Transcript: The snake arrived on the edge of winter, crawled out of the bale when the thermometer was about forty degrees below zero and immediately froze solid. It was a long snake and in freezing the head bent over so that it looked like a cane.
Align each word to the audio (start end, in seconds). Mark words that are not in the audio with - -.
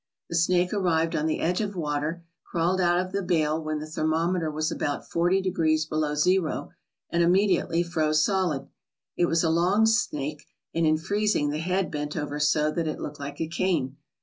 The 0.31 0.35
snake 0.35 0.73
arrived 0.73 1.15
on 1.15 1.27
the 1.27 1.41
edge 1.41 1.61
of 1.61 1.75
winter, 1.75 2.23
crawled 2.43 2.81
out 2.81 2.97
of 2.99 3.11
the 3.11 3.21
bale 3.21 3.63
when 3.63 3.77
the 3.77 3.85
thermometer 3.85 4.49
was 4.49 4.71
about 4.71 5.07
forty 5.07 5.41
degrees 5.41 5.85
below 5.85 6.15
zero 6.15 6.71
and 7.11 7.21
immediately 7.21 7.83
froze 7.83 8.25
solid. 8.25 8.67
It 9.15 9.25
was 9.27 9.43
a 9.43 9.51
long 9.51 9.85
snake 9.85 10.47
and 10.73 10.87
in 10.87 10.97
freezing 10.97 11.51
the 11.51 11.59
head 11.59 11.91
bent 11.91 12.17
over 12.17 12.39
so 12.39 12.71
that 12.71 12.87
it 12.87 12.99
looked 12.99 13.19
like 13.19 13.39
a 13.39 13.47
cane. 13.47 13.97